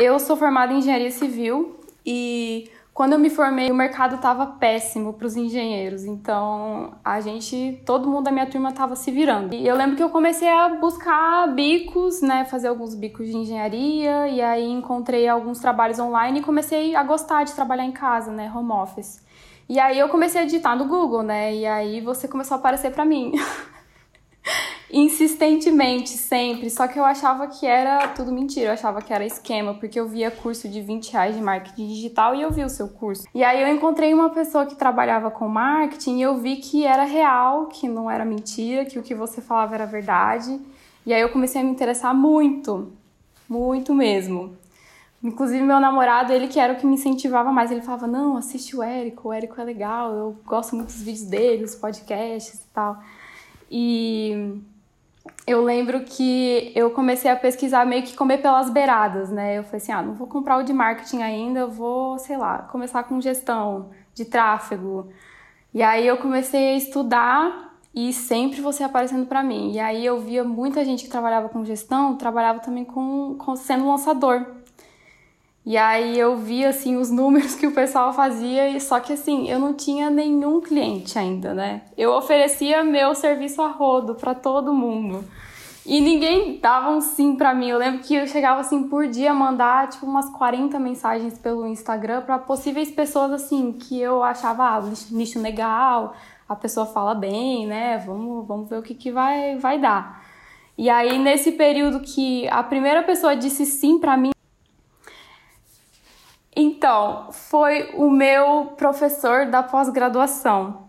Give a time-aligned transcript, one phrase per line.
[0.00, 5.12] Eu sou formada em engenharia civil e quando eu me formei, o mercado estava péssimo
[5.12, 9.54] para os engenheiros, então a gente, todo mundo da minha turma estava se virando.
[9.54, 14.26] E eu lembro que eu comecei a buscar bicos, né, fazer alguns bicos de engenharia,
[14.28, 18.50] e aí encontrei alguns trabalhos online e comecei a gostar de trabalhar em casa, né,
[18.56, 19.22] home office.
[19.68, 22.90] E aí eu comecei a digitar no Google, né, e aí você começou a aparecer
[22.90, 23.32] para mim.
[24.92, 26.68] insistentemente, sempre.
[26.70, 30.08] Só que eu achava que era tudo mentira, eu achava que era esquema, porque eu
[30.08, 33.26] via curso de 20 reais de marketing digital e eu vi o seu curso.
[33.34, 37.04] E aí eu encontrei uma pessoa que trabalhava com marketing e eu vi que era
[37.04, 40.60] real, que não era mentira, que o que você falava era verdade.
[41.06, 42.92] E aí eu comecei a me interessar muito,
[43.48, 44.58] muito mesmo.
[45.22, 47.70] Inclusive, meu namorado, ele que era o que me incentivava mais.
[47.70, 51.24] Ele falava: Não, assiste o Érico, o Érico é legal, eu gosto muito dos vídeos
[51.24, 52.98] dele, os podcasts e tal.
[53.70, 54.60] E
[55.46, 59.58] eu lembro que eu comecei a pesquisar meio que comer pelas beiradas, né?
[59.58, 62.58] Eu falei assim, ah, não vou comprar o de marketing ainda, eu vou, sei lá,
[62.58, 65.08] começar com gestão de tráfego.
[65.72, 69.72] E aí eu comecei a estudar e sempre você aparecendo para mim.
[69.72, 73.88] E aí eu via muita gente que trabalhava com gestão, trabalhava também com, com sendo
[73.88, 74.46] lançador.
[75.64, 79.48] E aí eu via assim os números que o pessoal fazia, e só que assim,
[79.48, 81.82] eu não tinha nenhum cliente ainda, né?
[81.96, 85.24] Eu oferecia meu serviço a rodo para todo mundo.
[85.84, 87.70] E ninguém dava um sim para mim.
[87.70, 92.22] Eu lembro que eu chegava assim por dia mandar tipo umas 40 mensagens pelo Instagram
[92.22, 96.14] para possíveis pessoas assim que eu achava ah, nicho legal,
[96.48, 97.98] a pessoa fala bem, né?
[97.98, 100.22] Vamos, vamos ver o que, que vai, vai dar.
[100.76, 104.30] E aí nesse período que a primeira pessoa disse sim para mim,
[106.80, 110.88] então, foi o meu professor da pós-graduação.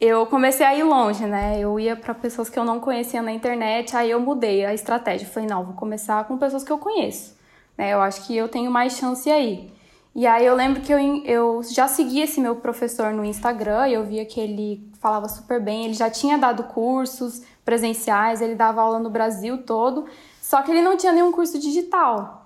[0.00, 1.60] Eu comecei a ir longe, né?
[1.60, 5.28] Eu ia para pessoas que eu não conhecia na internet, aí eu mudei a estratégia.
[5.28, 7.36] Falei, não, vou começar com pessoas que eu conheço.
[7.76, 7.94] Né?
[7.94, 9.72] Eu acho que eu tenho mais chance aí.
[10.12, 14.04] E aí eu lembro que eu, eu já seguia esse meu professor no Instagram eu
[14.04, 18.98] via que ele falava super bem, ele já tinha dado cursos presenciais, ele dava aula
[18.98, 20.06] no Brasil todo,
[20.42, 22.37] só que ele não tinha nenhum curso digital.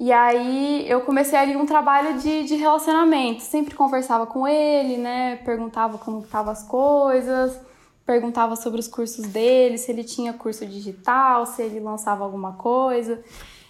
[0.00, 3.42] E aí eu comecei ali um trabalho de, de relacionamento.
[3.42, 5.36] Sempre conversava com ele, né?
[5.44, 7.60] Perguntava como estavam as coisas,
[8.06, 13.20] perguntava sobre os cursos dele, se ele tinha curso digital, se ele lançava alguma coisa.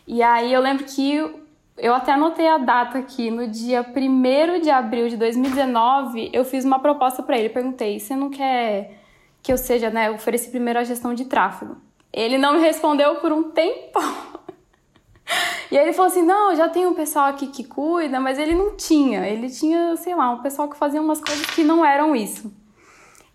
[0.06, 1.14] E aí eu lembro que
[1.78, 6.62] eu até anotei a data aqui, no dia 1 de abril de 2019, eu fiz
[6.62, 7.48] uma proposta para ele.
[7.48, 8.98] Perguntei: você não quer
[9.42, 10.08] que eu seja, né?
[10.08, 11.78] Eu ofereci primeiro a gestão de tráfego.
[12.12, 14.27] Ele não me respondeu por um tempão.
[15.70, 18.54] E aí ele falou assim: não, já tem um pessoal aqui que cuida, mas ele
[18.54, 19.26] não tinha.
[19.26, 22.52] Ele tinha, sei lá, um pessoal que fazia umas coisas que não eram isso.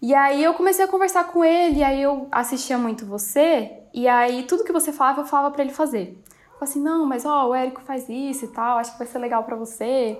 [0.01, 4.43] E aí eu comecei a conversar com ele, aí eu assistia muito você, e aí
[4.43, 6.17] tudo que você falava, eu falava para ele fazer.
[6.27, 9.07] Eu falei assim: não, mas ó, o Érico faz isso e tal, acho que vai
[9.07, 10.19] ser legal para você.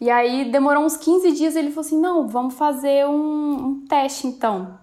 [0.00, 4.26] E aí demorou uns 15 dias, ele falou assim: não, vamos fazer um, um teste
[4.26, 4.78] então.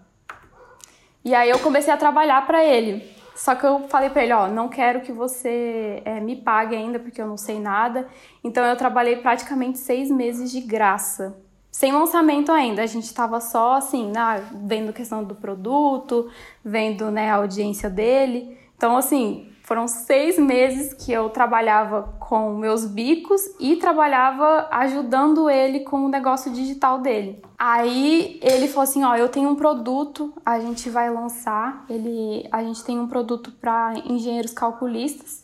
[1.23, 3.14] E aí eu comecei a trabalhar para ele.
[3.35, 6.97] Só que eu falei para ele, ó, não quero que você é, me pague ainda
[6.97, 8.07] porque eu não sei nada.
[8.41, 11.37] Então eu trabalhei praticamente seis meses de graça.
[11.69, 16.31] Sem lançamento ainda, a gente estava só assim, na, vendo questão do produto,
[16.63, 18.57] vendo né, a audiência dele.
[18.77, 25.79] Então, assim, foram seis meses que eu trabalhava com meus bicos e trabalhava ajudando ele
[25.79, 27.41] com o negócio digital dele.
[27.57, 31.83] Aí ele falou assim: Ó, eu tenho um produto, a gente vai lançar.
[31.89, 35.43] Ele, a gente tem um produto para engenheiros calculistas.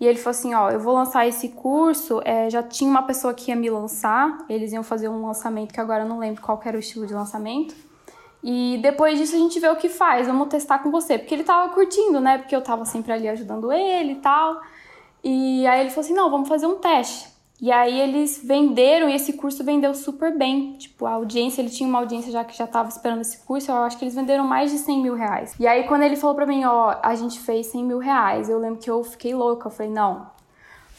[0.00, 2.20] E ele falou assim: Ó, eu vou lançar esse curso.
[2.24, 5.80] É, já tinha uma pessoa que ia me lançar, eles iam fazer um lançamento que
[5.80, 7.76] agora eu não lembro qual era o estilo de lançamento.
[8.42, 10.26] E depois disso a gente vê o que faz.
[10.26, 11.18] Vamos testar com você.
[11.18, 12.38] Porque ele tava curtindo, né?
[12.38, 14.60] Porque eu tava sempre ali ajudando ele e tal.
[15.22, 17.30] E aí ele falou assim: não, vamos fazer um teste.
[17.62, 20.72] E aí eles venderam e esse curso vendeu super bem.
[20.72, 23.76] Tipo, a audiência, ele tinha uma audiência já que já tava esperando esse curso, eu
[23.76, 25.54] acho que eles venderam mais de 100 mil reais.
[25.60, 28.58] E aí quando ele falou pra mim, ó, a gente fez 100 mil reais, eu
[28.58, 29.68] lembro que eu fiquei louca.
[29.68, 30.26] Eu falei, não,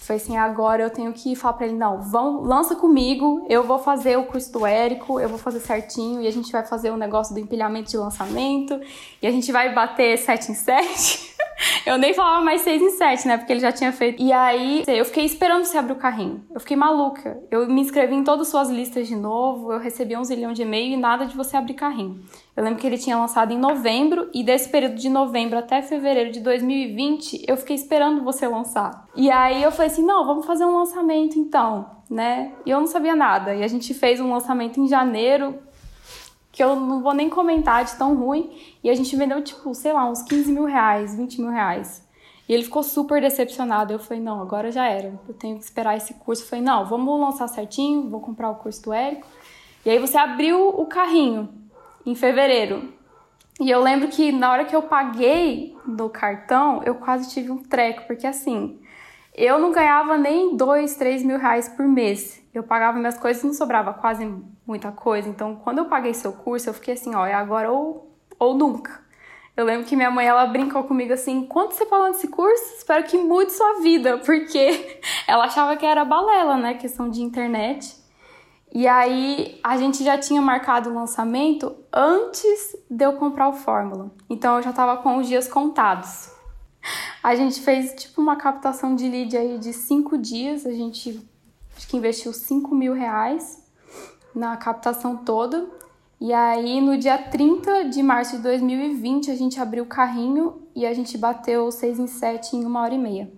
[0.05, 3.79] foi assim, agora eu tenho que falar para ele, não, vão, lança comigo, eu vou
[3.79, 6.93] fazer o curso do Érico, eu vou fazer certinho e a gente vai fazer o
[6.93, 8.79] um negócio do empilhamento de lançamento
[9.21, 11.32] e a gente vai bater 7 em 7.
[11.85, 13.37] eu nem falava mais 6 em 7, né?
[13.37, 14.21] Porque ele já tinha feito.
[14.21, 16.43] E aí, eu fiquei esperando você abrir o carrinho.
[16.53, 17.39] Eu fiquei maluca.
[17.51, 20.61] Eu me inscrevi em todas as suas listas de novo, eu recebi um zilhão de
[20.61, 22.21] e-mail e nada de você abrir carrinho.
[22.55, 26.31] Eu lembro que ele tinha lançado em novembro e desse período de novembro até fevereiro
[26.31, 29.07] de 2020, eu fiquei esperando você lançar.
[29.15, 32.51] E aí eu falei assim: "Não, vamos fazer um lançamento então", né?
[32.65, 33.55] E eu não sabia nada.
[33.55, 35.57] E a gente fez um lançamento em janeiro
[36.53, 38.55] que eu não vou nem comentar de tão ruim.
[38.83, 42.07] E a gente vendeu, tipo, sei lá, uns 15 mil reais, 20 mil reais.
[42.47, 43.91] E ele ficou super decepcionado.
[43.91, 45.19] Eu falei, não, agora já era.
[45.27, 46.43] Eu tenho que esperar esse curso.
[46.43, 49.27] Eu falei, não, vamos lançar certinho, vou comprar o curso do Érico.
[49.83, 51.49] E aí você abriu o carrinho
[52.05, 52.93] em fevereiro.
[53.59, 57.63] E eu lembro que na hora que eu paguei no cartão, eu quase tive um
[57.63, 58.79] treco, porque assim,
[59.35, 62.41] eu não ganhava nem dois, três mil reais por mês.
[62.53, 64.31] Eu pagava minhas coisas não sobrava quase
[64.65, 65.27] muita coisa.
[65.27, 69.01] Então, quando eu paguei seu curso, eu fiquei assim, ó, é agora ou, ou nunca.
[69.55, 72.75] Eu lembro que minha mãe, ela brincou comigo assim, quanto você pagou nesse curso?
[72.75, 77.95] Espero que mude sua vida, porque ela achava que era balela, né, questão de internet.
[78.71, 84.11] E aí, a gente já tinha marcado o lançamento antes de eu comprar o Fórmula.
[84.27, 86.32] Então, eu já tava com os dias contados.
[87.23, 90.65] A gente fez, tipo, uma captação de lead aí de cinco dias.
[90.65, 91.25] A gente,
[91.75, 93.63] acho que investiu 5 mil reais
[94.35, 95.65] na captação toda.
[96.19, 100.85] E aí, no dia 30 de março de 2020, a gente abriu o carrinho e
[100.85, 103.31] a gente bateu 6 em 7 em uma hora e meia.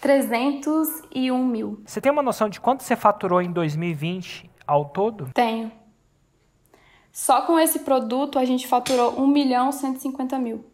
[0.00, 1.82] 301 mil.
[1.86, 5.30] Você tem uma noção de quanto você faturou em 2020 ao todo?
[5.32, 5.70] Tenho.
[7.12, 10.71] Só com esse produto a gente faturou 1 milhão 150 mil.